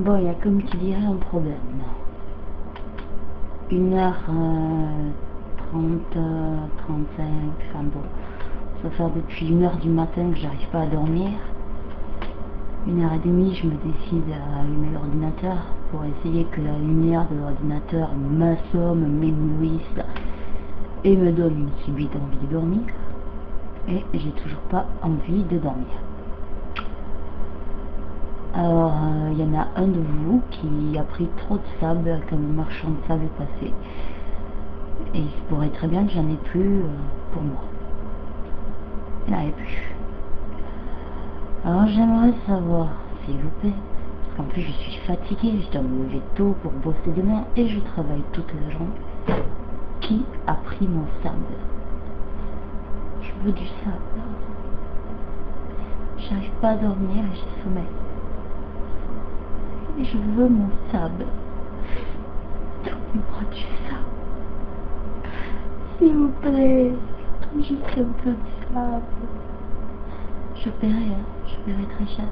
[0.00, 1.56] Bon, il y a comme tu dirais un problème.
[3.70, 4.00] 1h30,
[5.72, 7.26] 35,
[7.68, 8.00] enfin bon.
[8.82, 11.28] Ça fait depuis 1h du matin que j'arrive pas à dormir.
[12.86, 15.56] Une heure et demie, je me décide à allumer l'ordinateur
[15.90, 19.82] pour essayer que la lumière de l'ordinateur m'assomme, m'éblouisse
[21.04, 22.80] et me donne une subite envie de dormir.
[23.86, 26.09] Et j'ai toujours pas envie de dormir.
[29.32, 32.42] Il y en a un de vous qui a pris trop de sable quand le
[32.42, 33.72] marchand de sable est passé.
[35.14, 36.86] Et il se pourrait très bien que j'en ai plus euh,
[37.32, 37.62] pour moi.
[39.26, 39.94] Il n'y en avait plus.
[41.64, 42.88] Alors j'aimerais savoir,
[43.24, 46.72] s'il vous plaît, parce qu'en plus je suis fatiguée, je dois me lever tôt pour
[46.72, 49.42] bosser demain et je travaille toute la journée.
[50.00, 51.56] Qui a pris mon sable?
[53.22, 54.20] Je veux du sable.
[56.18, 57.84] J'arrive pas à dormir et j'ai sommeil.
[60.02, 61.26] Je veux mon sable.
[63.12, 63.20] Du
[63.88, 64.04] sable.
[65.98, 66.92] S'il vous plaît,
[67.58, 69.02] juste un peu de sable.
[70.56, 72.24] Je paierai, hein, je paierai très cher.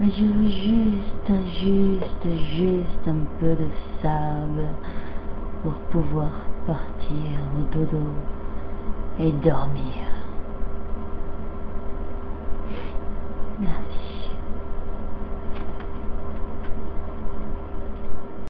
[0.00, 1.30] Mais je veux juste,
[1.60, 3.68] juste, juste un peu de
[4.00, 4.68] sable
[5.62, 6.30] pour pouvoir
[6.66, 8.06] partir au dodo
[9.18, 10.15] et dormir.